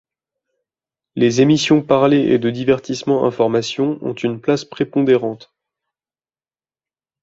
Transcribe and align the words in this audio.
Les 1.15 1.41
émissions 1.41 1.83
parlées 1.83 2.23
et 2.29 2.39
de 2.39 2.49
divertissement-informations 2.49 3.99
ont 4.01 4.13
une 4.15 4.41
place 4.41 4.65
prépondérante. 4.65 5.53